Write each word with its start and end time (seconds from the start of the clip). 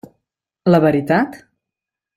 La 0.73 0.81
veritat? 0.87 1.39